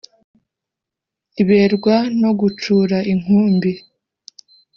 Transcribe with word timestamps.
Iberwa 1.41 1.95
no 2.21 2.31
gucura 2.39 2.97
inkumbi 3.13 3.71